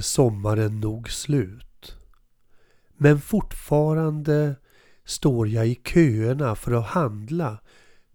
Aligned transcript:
Nu 0.00 0.02
är 0.02 0.06
sommaren 0.06 0.80
nog 0.80 1.10
slut. 1.10 1.96
Men 2.96 3.20
fortfarande 3.20 4.56
står 5.04 5.48
jag 5.48 5.68
i 5.68 5.74
köerna 5.74 6.54
för 6.54 6.72
att 6.72 6.86
handla 6.86 7.58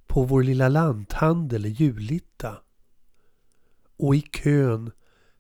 på 0.07 0.23
vår 0.23 0.43
lilla 0.43 0.70
lanthandel 0.70 1.66
i 1.66 1.70
Julita. 1.70 2.58
Och 3.98 4.16
i 4.16 4.21
kön 4.21 4.91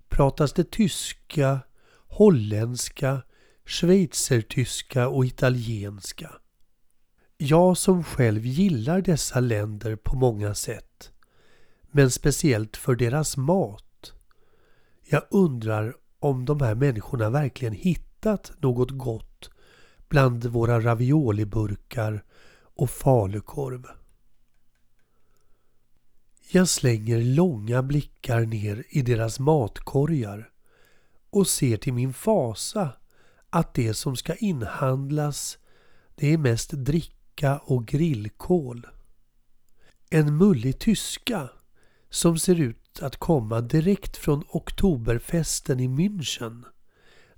pratas 0.09 0.53
det 0.53 0.71
tyska, 0.71 1.59
holländska, 2.07 3.21
schweizertyska 3.65 5.07
och 5.07 5.25
italienska. 5.25 6.31
Jag 7.37 7.77
som 7.77 8.03
själv 8.03 8.45
gillar 8.45 9.01
dessa 9.01 9.39
länder 9.39 9.95
på 9.95 10.15
många 10.15 10.55
sätt, 10.55 11.11
men 11.91 12.11
speciellt 12.11 12.77
för 12.77 12.95
deras 12.95 13.37
mat. 13.37 14.13
Jag 15.09 15.23
undrar 15.31 15.95
om 16.25 16.45
de 16.45 16.61
här 16.61 16.75
människorna 16.75 17.29
verkligen 17.29 17.73
hittat 17.73 18.51
något 18.59 18.91
gott 18.91 19.49
bland 20.07 20.45
våra 20.45 20.79
ravioliburkar 20.79 22.23
och 22.75 22.89
falukorv. 22.89 23.85
Jag 26.51 26.67
slänger 26.67 27.21
långa 27.21 27.83
blickar 27.83 28.41
ner 28.41 28.83
i 28.89 29.01
deras 29.01 29.39
matkorgar 29.39 30.49
och 31.29 31.47
ser 31.47 31.77
till 31.77 31.93
min 31.93 32.13
fasa 32.13 32.89
att 33.49 33.73
det 33.73 33.93
som 33.93 34.15
ska 34.15 34.35
inhandlas 34.35 35.57
det 36.15 36.33
är 36.33 36.37
mest 36.37 36.71
dricka 36.71 37.57
och 37.57 37.85
grillkål. 37.85 38.87
En 40.09 40.37
mullig 40.37 40.79
tyska 40.79 41.49
som 42.09 42.39
ser 42.39 42.59
ut 42.59 42.84
att 42.99 43.17
komma 43.17 43.61
direkt 43.61 44.17
från 44.17 44.43
oktoberfesten 44.49 45.79
i 45.79 45.87
München. 45.87 46.63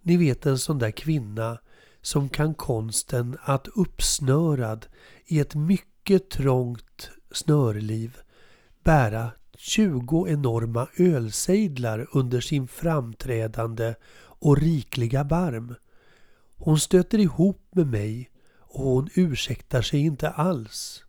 Ni 0.02 0.17
vet 0.17 0.45
en 0.45 0.58
sån 0.58 0.80
där 0.80 0.91
kvinna 0.91 1.59
som 2.02 2.30
kan 2.30 2.53
konsten 2.53 3.38
att 3.41 3.67
uppsnörad 3.67 4.88
i 5.25 5.39
ett 5.39 5.55
mycket 5.55 6.30
trångt 6.30 7.09
snörliv 7.31 8.17
bära 8.83 9.31
20 9.58 10.28
enorma 10.28 10.88
ölsejdlar 10.97 12.08
under 12.11 12.41
sin 12.41 12.67
framträdande 12.67 13.95
och 14.19 14.58
rikliga 14.58 15.23
barm. 15.23 15.75
Hon 16.55 16.80
stöter 16.80 17.19
ihop 17.19 17.61
med 17.72 17.88
mig 17.88 18.30
och 18.59 18.83
hon 18.83 19.09
ursäktar 19.13 19.81
sig 19.81 20.00
inte 20.00 20.30
alls. 20.30 21.03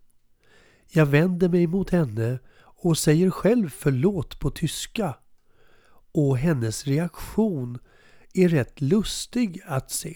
Jag 0.89 1.07
vänder 1.07 1.49
mig 1.49 1.67
mot 1.67 1.91
henne 1.91 2.39
och 2.81 2.99
säger 2.99 3.31
själv 3.31 3.69
förlåt 3.69 4.39
på 4.41 4.51
tyska. 4.51 5.17
Och 6.13 6.39
hennes 6.39 6.87
reaktion 6.87 7.79
är 8.35 8.49
rätt 8.49 8.81
lustig 8.81 9.63
att 9.67 9.91
se. 9.91 10.15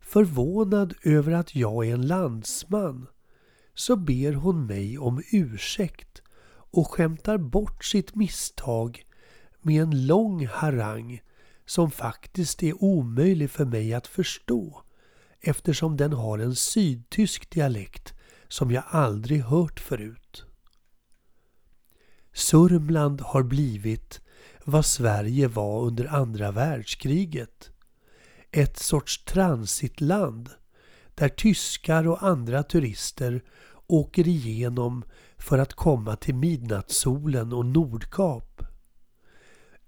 Förvånad 0.00 0.94
över 1.02 1.32
att 1.32 1.54
jag 1.54 1.86
är 1.86 1.94
en 1.94 2.06
landsman 2.06 3.06
så 3.74 3.96
ber 3.96 4.32
hon 4.32 4.66
mig 4.66 4.98
om 4.98 5.22
ursäkt 5.32 6.22
och 6.72 6.90
skämtar 6.90 7.38
bort 7.38 7.84
sitt 7.84 8.14
misstag 8.14 9.04
med 9.62 9.82
en 9.82 10.06
lång 10.06 10.46
harang 10.46 11.20
som 11.66 11.90
faktiskt 11.90 12.62
är 12.62 12.84
omöjlig 12.84 13.50
för 13.50 13.64
mig 13.64 13.94
att 13.94 14.06
förstå 14.06 14.82
eftersom 15.40 15.96
den 15.96 16.12
har 16.12 16.38
en 16.38 16.54
sydtysk 16.54 17.50
dialekt 17.50 18.14
som 18.48 18.70
jag 18.70 18.84
aldrig 18.86 19.42
hört 19.42 19.80
förut. 19.80 20.49
Sörmland 22.32 23.20
har 23.20 23.42
blivit 23.42 24.20
vad 24.64 24.86
Sverige 24.86 25.48
var 25.48 25.82
under 25.82 26.14
andra 26.14 26.50
världskriget. 26.52 27.70
Ett 28.50 28.78
sorts 28.78 29.24
transitland 29.24 30.50
där 31.14 31.28
tyskar 31.28 32.08
och 32.08 32.22
andra 32.22 32.62
turister 32.62 33.42
åker 33.86 34.28
igenom 34.28 35.04
för 35.38 35.58
att 35.58 35.74
komma 35.74 36.16
till 36.16 36.34
midnattssolen 36.34 37.52
och 37.52 37.66
Nordkap. 37.66 38.62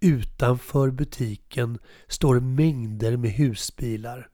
Utanför 0.00 0.90
butiken 0.90 1.78
står 2.08 2.40
mängder 2.40 3.16
med 3.16 3.30
husbilar. 3.30 4.28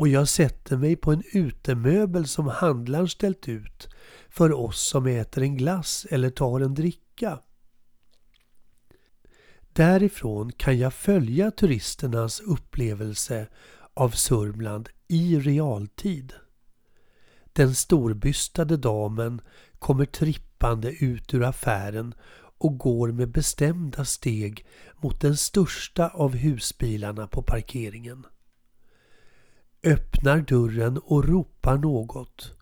Och 0.00 0.08
jag 0.08 0.28
sätter 0.28 0.76
mig 0.76 0.96
på 0.96 1.12
en 1.12 1.22
utemöbel 1.32 2.28
som 2.28 2.46
handlaren 2.48 3.08
ställt 3.08 3.48
ut 3.48 3.88
för 4.28 4.52
oss 4.52 4.88
som 4.88 5.06
äter 5.06 5.42
en 5.42 5.56
glass 5.56 6.06
eller 6.10 6.30
tar 6.30 6.60
en 6.60 6.74
dricka. 6.74 7.38
Därifrån 9.72 10.52
kan 10.52 10.78
jag 10.78 10.94
följa 10.94 11.50
turisternas 11.50 12.40
upplevelse 12.40 13.46
av 13.94 14.10
Sörmland 14.10 14.88
i 15.08 15.38
realtid. 15.38 16.32
Den 17.52 17.74
storbystade 17.74 18.76
damen 18.76 19.40
kommer 19.78 20.04
trippande 20.04 20.90
ut 20.90 21.34
ur 21.34 21.42
affären 21.44 22.14
och 22.58 22.78
går 22.78 23.12
med 23.12 23.28
bestämda 23.28 24.04
steg 24.04 24.66
mot 24.96 25.20
den 25.20 25.36
största 25.36 26.08
av 26.08 26.34
husbilarna 26.36 27.26
på 27.26 27.42
parkeringen. 27.42 28.26
Öppnar 29.84 30.38
dörren 30.38 30.98
och 30.98 31.24
ropar 31.24 31.78
något. 31.78 32.52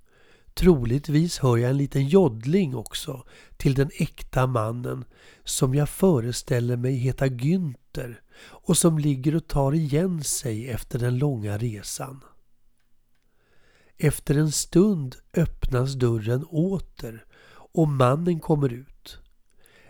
Troligtvis 0.55 1.39
hör 1.39 1.57
jag 1.57 1.71
en 1.71 1.77
liten 1.77 2.09
joddling 2.09 2.75
också 2.75 3.25
till 3.57 3.75
den 3.75 3.91
äkta 3.99 4.47
mannen 4.47 5.05
som 5.45 5.75
jag 5.75 5.89
föreställer 5.89 6.77
mig 6.77 6.95
heta 6.95 7.27
Günther 7.27 8.15
och 8.41 8.77
som 8.77 8.99
ligger 8.99 9.37
och 9.37 9.47
tar 9.47 9.73
igen 9.73 10.25
sig 10.25 10.69
efter 10.69 10.99
den 10.99 11.19
långa 11.19 11.59
resan. 11.59 12.21
Efter 13.97 14.35
en 14.39 14.53
stund 14.53 15.17
öppnas 15.35 15.95
dörren 15.95 16.45
åter 16.45 17.25
och 17.51 17.89
mannen 17.89 18.41
kommer 18.41 18.73
ut. 18.73 19.19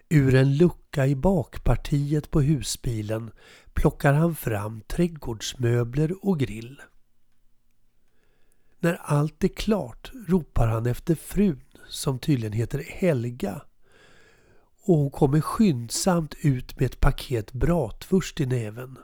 Ur 0.08 0.34
en 0.34 0.56
lucka 0.56 1.06
i 1.06 1.16
bakpartiet 1.16 2.30
på 2.30 2.40
husbilen 2.40 3.30
plockar 3.74 4.12
han 4.12 4.34
fram 4.34 4.80
trädgårdsmöbler 4.80 6.26
och 6.26 6.38
grill. 6.38 6.80
När 8.80 8.94
allt 8.94 9.44
är 9.44 9.48
klart 9.48 10.12
ropar 10.28 10.66
han 10.66 10.86
efter 10.86 11.14
frun 11.14 11.62
som 11.88 12.18
tydligen 12.18 12.52
heter 12.52 12.82
Helga 12.86 13.62
och 14.84 14.96
hon 14.96 15.10
kommer 15.10 15.40
skyndsamt 15.40 16.34
ut 16.42 16.80
med 16.80 16.86
ett 16.86 17.00
paket 17.00 17.52
bratwurst 17.52 18.40
i 18.40 18.46
näven. 18.46 18.98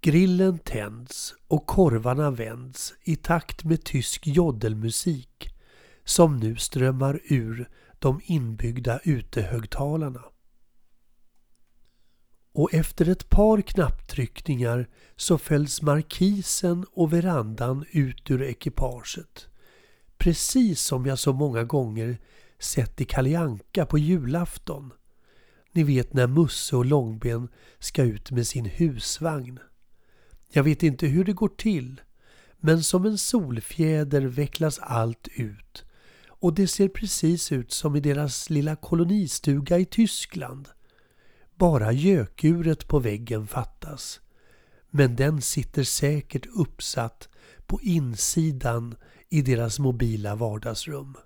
Grillen 0.00 0.58
tänds 0.58 1.34
och 1.48 1.66
korvarna 1.66 2.30
vänds 2.30 2.94
i 3.04 3.16
takt 3.16 3.64
med 3.64 3.84
tysk 3.84 4.26
joddelmusik 4.26 5.54
som 6.04 6.36
nu 6.36 6.56
strömmar 6.56 7.20
ur 7.24 7.68
de 7.98 8.20
inbyggda 8.24 9.00
utehögtalarna. 9.04 10.22
Och 12.56 12.74
efter 12.74 13.08
ett 13.08 13.30
par 13.30 13.60
knapptryckningar 13.60 14.88
så 15.16 15.38
fälls 15.38 15.82
markisen 15.82 16.84
och 16.92 17.12
verandan 17.12 17.84
ut 17.90 18.30
ur 18.30 18.42
ekipaget. 18.42 19.48
Precis 20.18 20.80
som 20.80 21.06
jag 21.06 21.18
så 21.18 21.32
många 21.32 21.64
gånger 21.64 22.18
sett 22.58 23.00
i 23.00 23.04
Kalianka 23.04 23.86
på 23.86 23.98
julafton. 23.98 24.92
Ni 25.72 25.82
vet 25.82 26.12
när 26.12 26.26
Musse 26.26 26.76
och 26.76 26.84
Långben 26.84 27.48
ska 27.78 28.02
ut 28.02 28.30
med 28.30 28.46
sin 28.46 28.64
husvagn. 28.64 29.58
Jag 30.52 30.62
vet 30.62 30.82
inte 30.82 31.06
hur 31.06 31.24
det 31.24 31.32
går 31.32 31.48
till, 31.48 32.00
men 32.56 32.82
som 32.82 33.04
en 33.06 33.18
solfjäder 33.18 34.22
vecklas 34.22 34.78
allt 34.78 35.28
ut 35.34 35.84
och 36.26 36.54
det 36.54 36.66
ser 36.66 36.88
precis 36.88 37.52
ut 37.52 37.72
som 37.72 37.96
i 37.96 38.00
deras 38.00 38.50
lilla 38.50 38.76
kolonistuga 38.76 39.78
i 39.78 39.84
Tyskland. 39.84 40.68
Bara 41.58 41.92
gökuret 41.92 42.88
på 42.88 42.98
väggen 42.98 43.46
fattas. 43.46 44.20
Men 44.90 45.16
den 45.16 45.42
sitter 45.42 45.84
säkert 45.84 46.46
uppsatt 46.46 47.28
på 47.66 47.80
insidan 47.80 48.94
i 49.28 49.42
deras 49.42 49.78
mobila 49.78 50.34
vardagsrum. 50.34 51.16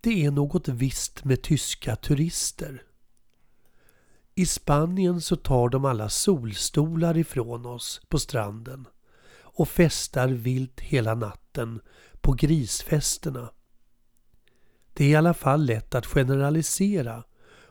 Det 0.00 0.24
är 0.24 0.30
något 0.30 0.68
visst 0.68 1.24
med 1.24 1.42
tyska 1.42 1.96
turister. 1.96 2.82
I 4.34 4.46
Spanien 4.46 5.20
så 5.20 5.36
tar 5.36 5.68
de 5.68 5.84
alla 5.84 6.08
solstolar 6.08 7.16
ifrån 7.16 7.66
oss 7.66 8.00
på 8.08 8.18
stranden 8.18 8.86
och 9.38 9.68
festar 9.68 10.28
vilt 10.28 10.80
hela 10.80 11.14
natten 11.14 11.80
på 12.20 12.32
grisfesterna. 12.32 13.50
Det 14.92 15.04
är 15.04 15.08
i 15.08 15.16
alla 15.16 15.34
fall 15.34 15.64
lätt 15.64 15.94
att 15.94 16.06
generalisera 16.06 17.24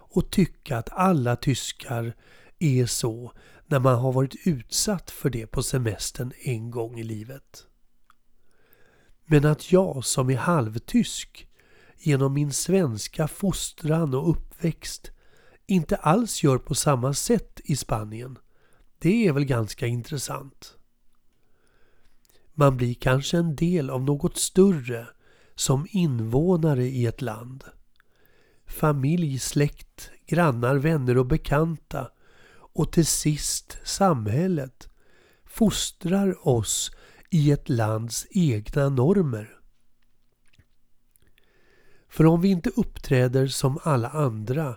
och 0.09 0.31
tycka 0.31 0.77
att 0.77 0.89
alla 0.91 1.35
tyskar 1.35 2.15
är 2.59 2.85
så 2.85 3.31
när 3.67 3.79
man 3.79 3.95
har 3.95 4.11
varit 4.11 4.35
utsatt 4.45 5.11
för 5.11 5.29
det 5.29 5.47
på 5.47 5.63
semestern 5.63 6.33
en 6.43 6.71
gång 6.71 6.99
i 6.99 7.03
livet. 7.03 7.67
Men 9.25 9.45
att 9.45 9.71
jag 9.71 10.05
som 10.05 10.29
är 10.29 10.37
halvtysk 10.37 11.47
genom 11.97 12.33
min 12.33 12.53
svenska 12.53 13.27
fostran 13.27 14.13
och 14.13 14.29
uppväxt 14.29 15.11
inte 15.65 15.95
alls 15.95 16.43
gör 16.43 16.57
på 16.57 16.75
samma 16.75 17.13
sätt 17.13 17.59
i 17.63 17.75
Spanien. 17.75 18.37
Det 18.99 19.27
är 19.27 19.33
väl 19.33 19.45
ganska 19.45 19.87
intressant. 19.87 20.75
Man 22.53 22.77
blir 22.77 22.93
kanske 22.93 23.37
en 23.37 23.55
del 23.55 23.89
av 23.89 24.03
något 24.03 24.37
större 24.37 25.07
som 25.55 25.87
invånare 25.89 26.85
i 26.85 27.05
ett 27.05 27.21
land. 27.21 27.63
Familj, 28.69 29.39
släkt, 29.39 30.11
grannar, 30.27 30.75
vänner 30.75 31.17
och 31.17 31.25
bekanta 31.25 32.11
och 32.51 32.91
till 32.91 33.05
sist 33.05 33.77
samhället 33.83 34.89
fostrar 35.45 36.47
oss 36.47 36.91
i 37.29 37.51
ett 37.51 37.69
lands 37.69 38.27
egna 38.29 38.89
normer. 38.89 39.59
För 42.09 42.25
om 42.25 42.41
vi 42.41 42.49
inte 42.49 42.69
uppträder 42.69 43.47
som 43.47 43.79
alla 43.83 44.09
andra 44.09 44.75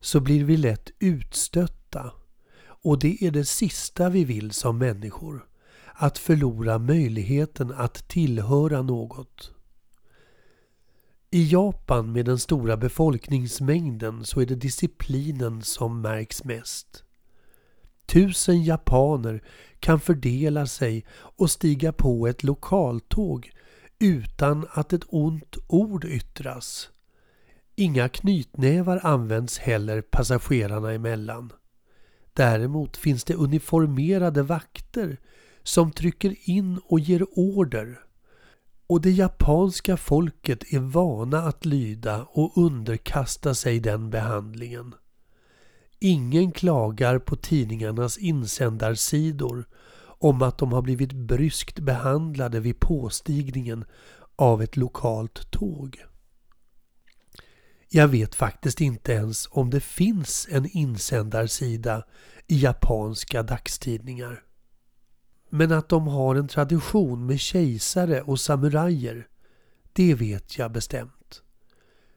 så 0.00 0.20
blir 0.20 0.44
vi 0.44 0.56
lätt 0.56 0.90
utstötta. 0.98 2.12
Och 2.82 2.98
det 2.98 3.24
är 3.24 3.30
det 3.30 3.44
sista 3.44 4.08
vi 4.08 4.24
vill 4.24 4.50
som 4.52 4.78
människor. 4.78 5.48
Att 5.94 6.18
förlora 6.18 6.78
möjligheten 6.78 7.72
att 7.72 8.08
tillhöra 8.08 8.82
något. 8.82 9.57
I 11.30 11.44
Japan 11.44 12.12
med 12.12 12.24
den 12.24 12.38
stora 12.38 12.76
befolkningsmängden 12.76 14.24
så 14.24 14.40
är 14.40 14.46
det 14.46 14.54
disciplinen 14.54 15.62
som 15.62 16.00
märks 16.00 16.44
mest. 16.44 17.04
Tusen 18.06 18.64
japaner 18.64 19.42
kan 19.80 20.00
fördela 20.00 20.66
sig 20.66 21.06
och 21.10 21.50
stiga 21.50 21.92
på 21.92 22.26
ett 22.26 22.42
lokaltåg 22.42 23.50
utan 23.98 24.66
att 24.70 24.92
ett 24.92 25.04
ont 25.08 25.56
ord 25.66 26.04
yttras. 26.04 26.90
Inga 27.76 28.08
knytnävar 28.08 29.00
används 29.02 29.58
heller 29.58 30.00
passagerarna 30.00 30.92
emellan. 30.92 31.52
Däremot 32.32 32.96
finns 32.96 33.24
det 33.24 33.34
uniformerade 33.34 34.42
vakter 34.42 35.16
som 35.62 35.92
trycker 35.92 36.50
in 36.50 36.80
och 36.84 37.00
ger 37.00 37.26
order. 37.38 38.07
Och 38.88 39.00
det 39.00 39.10
japanska 39.10 39.96
folket 39.96 40.72
är 40.72 40.78
vana 40.78 41.38
att 41.38 41.64
lyda 41.64 42.22
och 42.22 42.52
underkasta 42.56 43.54
sig 43.54 43.80
den 43.80 44.10
behandlingen. 44.10 44.94
Ingen 45.98 46.52
klagar 46.52 47.18
på 47.18 47.36
tidningarnas 47.36 48.18
insändarsidor 48.18 49.64
om 50.00 50.42
att 50.42 50.58
de 50.58 50.72
har 50.72 50.82
blivit 50.82 51.12
bryskt 51.12 51.78
behandlade 51.78 52.60
vid 52.60 52.80
påstigningen 52.80 53.84
av 54.36 54.62
ett 54.62 54.76
lokalt 54.76 55.50
tåg. 55.50 56.04
Jag 57.88 58.08
vet 58.08 58.34
faktiskt 58.34 58.80
inte 58.80 59.12
ens 59.12 59.48
om 59.50 59.70
det 59.70 59.80
finns 59.80 60.48
en 60.50 60.66
insändarsida 60.66 62.04
i 62.46 62.58
japanska 62.58 63.42
dagstidningar. 63.42 64.47
Men 65.48 65.72
att 65.72 65.88
de 65.88 66.06
har 66.06 66.34
en 66.34 66.48
tradition 66.48 67.26
med 67.26 67.40
kejsare 67.40 68.22
och 68.22 68.40
samurajer, 68.40 69.28
det 69.92 70.14
vet 70.14 70.58
jag 70.58 70.72
bestämt. 70.72 71.42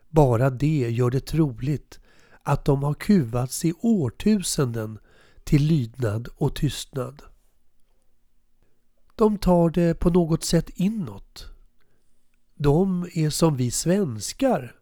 Bara 0.09 0.49
det 0.49 0.89
gör 0.89 1.09
det 1.09 1.25
troligt 1.25 1.99
att 2.43 2.65
de 2.65 2.83
har 2.83 2.93
kuvats 2.93 3.65
i 3.65 3.73
årtusenden 3.81 4.99
till 5.43 5.63
lydnad 5.63 6.27
och 6.35 6.55
tystnad. 6.55 7.21
De 9.15 9.37
tar 9.37 9.69
det 9.69 9.99
på 9.99 10.09
något 10.09 10.43
sätt 10.43 10.69
inåt. 10.69 11.45
De 12.55 13.07
är 13.13 13.29
som 13.29 13.57
vi 13.57 13.71
svenskar. 13.71 14.75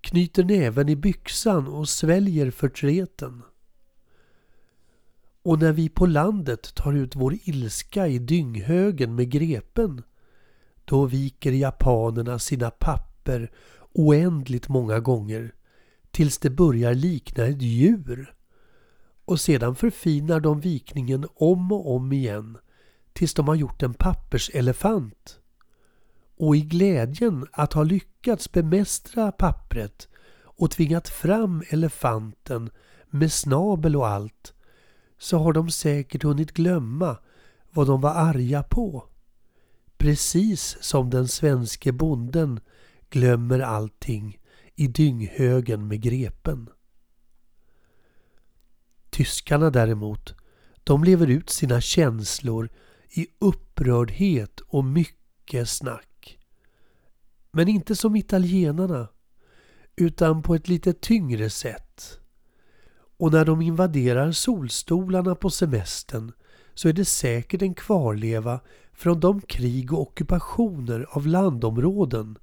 Knyter 0.00 0.44
näven 0.44 0.88
i 0.88 0.96
byxan 0.96 1.68
och 1.68 1.88
sväljer 1.88 2.50
förtreten. 2.50 3.42
Och 5.46 5.58
när 5.58 5.72
vi 5.72 5.88
på 5.88 6.06
landet 6.06 6.74
tar 6.74 6.92
ut 6.92 7.16
vår 7.16 7.34
ilska 7.44 8.08
i 8.08 8.18
dynghögen 8.18 9.14
med 9.14 9.30
grepen, 9.30 10.02
då 10.84 11.04
viker 11.04 11.52
japanerna 11.52 12.38
sina 12.38 12.70
papper 12.70 13.50
oändligt 13.92 14.68
många 14.68 15.00
gånger 15.00 15.54
tills 16.10 16.38
det 16.38 16.50
börjar 16.50 16.94
likna 16.94 17.44
ett 17.44 17.62
djur. 17.62 18.34
Och 19.24 19.40
sedan 19.40 19.76
förfinar 19.76 20.40
de 20.40 20.60
vikningen 20.60 21.26
om 21.34 21.72
och 21.72 21.94
om 21.94 22.12
igen 22.12 22.58
tills 23.12 23.34
de 23.34 23.48
har 23.48 23.54
gjort 23.54 23.82
en 23.82 23.94
papperselefant. 23.94 25.38
Och 26.36 26.56
i 26.56 26.60
glädjen 26.60 27.46
att 27.52 27.72
ha 27.72 27.82
lyckats 27.82 28.52
bemästra 28.52 29.32
pappret 29.32 30.08
och 30.42 30.70
tvingat 30.70 31.08
fram 31.08 31.62
elefanten 31.68 32.70
med 33.10 33.32
snabel 33.32 33.96
och 33.96 34.08
allt 34.08 34.52
så 35.18 35.38
har 35.38 35.52
de 35.52 35.70
säkert 35.70 36.22
hunnit 36.22 36.52
glömma 36.52 37.18
vad 37.70 37.86
de 37.86 38.00
var 38.00 38.14
arga 38.14 38.62
på. 38.62 39.04
Precis 39.96 40.76
som 40.80 41.10
den 41.10 41.28
svenske 41.28 41.92
bonden 41.92 42.60
glömmer 43.10 43.60
allting 43.60 44.38
i 44.74 44.86
dynghögen 44.86 45.88
med 45.88 46.00
grepen. 46.00 46.68
Tyskarna 49.10 49.70
däremot, 49.70 50.34
de 50.84 51.04
lever 51.04 51.26
ut 51.26 51.50
sina 51.50 51.80
känslor 51.80 52.68
i 53.10 53.26
upprördhet 53.38 54.60
och 54.60 54.84
mycket 54.84 55.68
snack. 55.68 56.38
Men 57.50 57.68
inte 57.68 57.96
som 57.96 58.16
italienarna, 58.16 59.08
utan 59.96 60.42
på 60.42 60.54
ett 60.54 60.68
lite 60.68 60.92
tyngre 60.92 61.50
sätt. 61.50 62.20
Och 63.16 63.32
när 63.32 63.44
de 63.44 63.62
invaderar 63.62 64.32
solstolarna 64.32 65.34
på 65.34 65.50
semestern 65.50 66.32
så 66.74 66.88
är 66.88 66.92
det 66.92 67.04
säkert 67.04 67.62
en 67.62 67.74
kvarleva 67.74 68.60
från 68.92 69.20
de 69.20 69.40
krig 69.40 69.92
och 69.92 70.00
ockupationer 70.00 71.06
av 71.10 71.26
landområden 71.26 72.38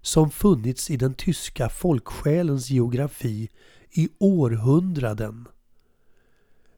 som 0.00 0.30
funnits 0.30 0.90
i 0.90 0.96
den 0.96 1.14
tyska 1.14 1.68
folksjälens 1.68 2.70
geografi 2.70 3.50
i 3.90 4.08
århundraden. 4.18 5.48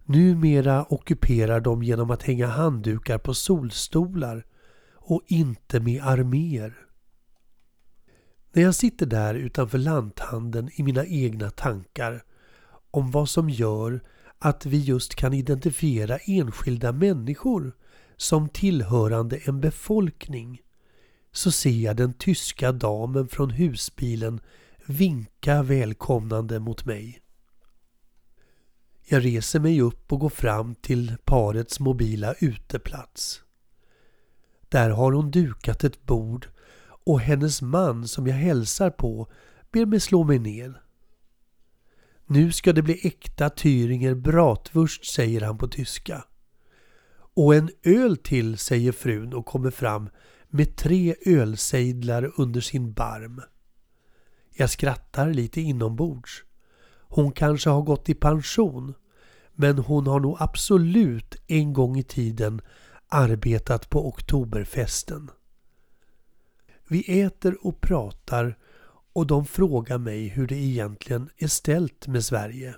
Numera 0.04 0.86
ockuperar 0.88 1.60
de 1.60 1.82
genom 1.82 2.10
att 2.10 2.22
hänga 2.22 2.46
handdukar 2.46 3.18
på 3.18 3.34
solstolar 3.34 4.46
och 4.94 5.22
inte 5.26 5.80
med 5.80 6.02
arméer. 6.02 6.74
När 8.52 8.62
jag 8.62 8.74
sitter 8.74 9.06
där 9.06 9.34
utanför 9.34 9.78
lanthandeln 9.78 10.70
i 10.74 10.82
mina 10.82 11.06
egna 11.06 11.50
tankar 11.50 12.24
om 12.90 13.10
vad 13.10 13.28
som 13.28 13.50
gör 13.50 14.00
att 14.38 14.66
vi 14.66 14.78
just 14.78 15.14
kan 15.14 15.34
identifiera 15.34 16.18
enskilda 16.18 16.92
människor 16.92 17.76
som 18.16 18.48
tillhörande 18.48 19.36
en 19.36 19.60
befolkning 19.60 20.60
så 21.32 21.52
ser 21.52 21.70
jag 21.70 21.96
den 21.96 22.12
tyska 22.12 22.72
damen 22.72 23.28
från 23.28 23.50
husbilen 23.50 24.40
vinka 24.86 25.62
välkomnande 25.62 26.58
mot 26.58 26.84
mig. 26.84 27.22
Jag 29.08 29.24
reser 29.24 29.60
mig 29.60 29.80
upp 29.80 30.12
och 30.12 30.20
går 30.20 30.28
fram 30.28 30.74
till 30.74 31.16
parets 31.24 31.80
mobila 31.80 32.34
uteplats. 32.40 33.42
Där 34.68 34.90
har 34.90 35.12
hon 35.12 35.30
dukat 35.30 35.84
ett 35.84 36.06
bord 36.06 36.48
och 37.04 37.20
hennes 37.20 37.62
man 37.62 38.08
som 38.08 38.26
jag 38.26 38.34
hälsar 38.36 38.90
på 38.90 39.28
ber 39.72 39.86
mig 39.86 40.00
slå 40.00 40.24
mig 40.24 40.38
ner. 40.38 40.82
Nu 42.30 42.52
ska 42.52 42.72
det 42.72 42.82
bli 42.82 43.00
äkta 43.02 43.48
Thüringer 43.48 44.14
bratwurst, 44.14 45.06
säger 45.06 45.40
han 45.40 45.58
på 45.58 45.68
tyska. 45.68 46.24
Och 47.34 47.54
en 47.54 47.70
öl 47.82 48.16
till, 48.16 48.58
säger 48.58 48.92
frun 48.92 49.34
och 49.34 49.46
kommer 49.46 49.70
fram 49.70 50.10
med 50.48 50.76
tre 50.76 51.14
ölsejdlar 51.26 52.32
under 52.36 52.60
sin 52.60 52.92
barm. 52.92 53.40
Jag 54.54 54.70
skrattar 54.70 55.32
lite 55.32 55.60
inombords. 55.60 56.44
Hon 57.08 57.32
kanske 57.32 57.70
har 57.70 57.82
gått 57.82 58.08
i 58.08 58.14
pension, 58.14 58.94
men 59.52 59.78
hon 59.78 60.06
har 60.06 60.20
nog 60.20 60.36
absolut 60.40 61.36
en 61.46 61.72
gång 61.72 61.98
i 61.98 62.02
tiden 62.02 62.60
arbetat 63.08 63.90
på 63.90 64.08
Oktoberfesten. 64.08 65.30
Vi 66.88 67.20
äter 67.20 67.66
och 67.66 67.80
pratar 67.80 68.58
och 69.18 69.26
de 69.26 69.46
frågar 69.46 69.98
mig 69.98 70.28
hur 70.28 70.46
det 70.46 70.56
egentligen 70.56 71.30
är 71.36 71.46
ställt 71.46 72.06
med 72.06 72.24
Sverige. 72.24 72.74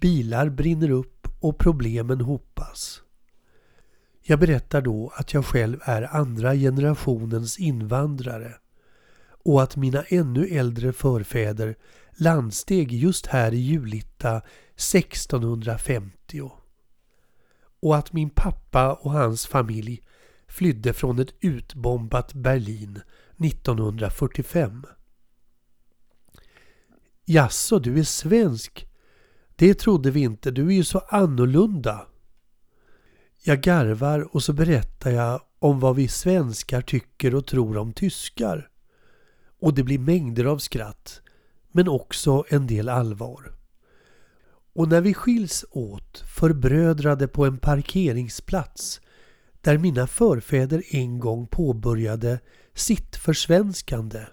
Bilar 0.00 0.48
brinner 0.48 0.90
upp 0.90 1.28
och 1.40 1.58
problemen 1.58 2.20
hopas. 2.20 3.02
Jag 4.22 4.38
berättar 4.38 4.82
då 4.82 5.12
att 5.16 5.34
jag 5.34 5.46
själv 5.46 5.78
är 5.82 6.16
andra 6.16 6.54
generationens 6.54 7.58
invandrare 7.58 8.54
och 9.44 9.62
att 9.62 9.76
mina 9.76 10.02
ännu 10.02 10.46
äldre 10.46 10.92
förfäder 10.92 11.76
landsteg 12.10 12.92
just 12.92 13.26
här 13.26 13.54
i 13.54 13.60
Julita 13.60 14.36
1650 14.36 16.50
och 17.80 17.96
att 17.96 18.12
min 18.12 18.30
pappa 18.30 18.92
och 18.92 19.10
hans 19.10 19.46
familj 19.46 20.02
flydde 20.52 20.92
från 20.92 21.18
ett 21.18 21.34
utbombat 21.40 22.34
Berlin 22.34 23.00
1945. 23.38 24.86
Jaså, 27.24 27.78
du 27.78 27.98
är 27.98 28.04
svensk? 28.04 28.86
Det 29.56 29.74
trodde 29.74 30.10
vi 30.10 30.20
inte, 30.20 30.50
du 30.50 30.66
är 30.66 30.72
ju 30.72 30.84
så 30.84 30.98
annorlunda. 30.98 32.06
Jag 33.42 33.60
garvar 33.60 34.34
och 34.34 34.42
så 34.42 34.52
berättar 34.52 35.10
jag 35.10 35.40
om 35.58 35.80
vad 35.80 35.96
vi 35.96 36.08
svenskar 36.08 36.82
tycker 36.82 37.34
och 37.34 37.46
tror 37.46 37.76
om 37.76 37.92
tyskar. 37.92 38.68
Och 39.60 39.74
det 39.74 39.82
blir 39.82 39.98
mängder 39.98 40.44
av 40.44 40.58
skratt, 40.58 41.22
men 41.68 41.88
också 41.88 42.44
en 42.48 42.66
del 42.66 42.88
allvar. 42.88 43.52
Och 44.74 44.88
när 44.88 45.00
vi 45.00 45.14
skiljs 45.14 45.64
åt 45.70 46.18
förbrödrade 46.18 47.28
på 47.28 47.44
en 47.44 47.58
parkeringsplats 47.58 49.00
där 49.62 49.78
mina 49.78 50.06
förfäder 50.06 50.82
en 50.90 51.18
gång 51.18 51.46
påbörjade 51.46 52.40
sitt 52.74 53.16
försvenskande. 53.16 54.26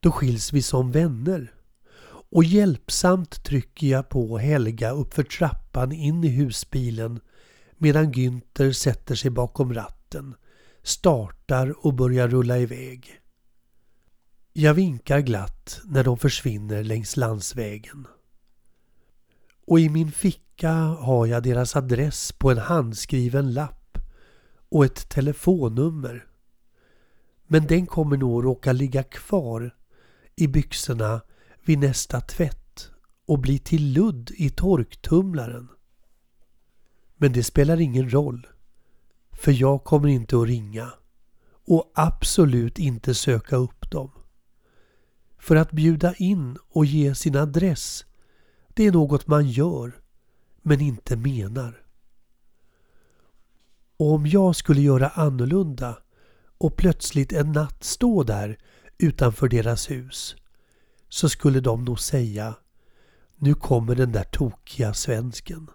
Då 0.00 0.10
skiljs 0.12 0.52
vi 0.52 0.62
som 0.62 0.92
vänner 0.92 1.54
och 2.30 2.44
hjälpsamt 2.44 3.44
trycker 3.44 3.86
jag 3.86 4.08
på 4.08 4.38
Helga 4.38 4.90
uppför 4.90 5.22
trappan 5.22 5.92
in 5.92 6.24
i 6.24 6.28
husbilen 6.28 7.20
medan 7.78 8.12
Günther 8.12 8.72
sätter 8.72 9.14
sig 9.14 9.30
bakom 9.30 9.74
ratten, 9.74 10.34
startar 10.82 11.86
och 11.86 11.94
börjar 11.94 12.28
rulla 12.28 12.58
iväg. 12.58 13.20
Jag 14.52 14.74
vinkar 14.74 15.20
glatt 15.20 15.80
när 15.84 16.04
de 16.04 16.18
försvinner 16.18 16.84
längs 16.84 17.16
landsvägen. 17.16 18.06
Och 19.66 19.80
i 19.80 19.88
min 19.88 20.12
ficka 20.12 20.72
har 20.72 21.26
jag 21.26 21.42
deras 21.42 21.76
adress 21.76 22.32
på 22.32 22.50
en 22.50 22.58
handskriven 22.58 23.52
lapp 23.52 23.98
och 24.68 24.84
ett 24.84 25.08
telefonnummer. 25.08 26.26
Men 27.46 27.66
den 27.66 27.86
kommer 27.86 28.16
nog 28.16 28.44
råka 28.44 28.72
ligga 28.72 29.02
kvar 29.02 29.74
i 30.36 30.46
byxorna 30.46 31.20
vid 31.64 31.78
nästa 31.78 32.20
tvätt 32.20 32.90
och 33.26 33.38
bli 33.38 33.58
till 33.58 33.92
ludd 33.92 34.30
i 34.34 34.50
torktumlaren. 34.50 35.68
Men 37.16 37.32
det 37.32 37.44
spelar 37.44 37.80
ingen 37.80 38.10
roll. 38.10 38.46
För 39.32 39.52
jag 39.52 39.84
kommer 39.84 40.08
inte 40.08 40.36
att 40.36 40.46
ringa. 40.46 40.92
Och 41.64 41.92
absolut 41.94 42.78
inte 42.78 43.14
söka 43.14 43.56
upp 43.56 43.90
dem. 43.90 44.10
För 45.38 45.56
att 45.56 45.70
bjuda 45.70 46.14
in 46.14 46.58
och 46.70 46.84
ge 46.84 47.14
sin 47.14 47.36
adress, 47.36 48.04
det 48.74 48.86
är 48.86 48.92
något 48.92 49.26
man 49.26 49.48
gör, 49.48 49.92
men 50.62 50.80
inte 50.80 51.16
menar. 51.16 51.82
Och 53.96 54.12
om 54.12 54.26
jag 54.26 54.56
skulle 54.56 54.80
göra 54.80 55.08
annorlunda 55.08 55.98
och 56.58 56.76
plötsligt 56.76 57.32
en 57.32 57.52
natt 57.52 57.84
stå 57.84 58.22
där 58.22 58.58
utanför 58.98 59.48
deras 59.48 59.90
hus 59.90 60.36
så 61.08 61.28
skulle 61.28 61.60
de 61.60 61.84
nog 61.84 62.00
säga 62.00 62.54
Nu 63.36 63.54
kommer 63.54 63.94
den 63.94 64.12
där 64.12 64.24
tokiga 64.24 64.94
svensken. 64.94 65.70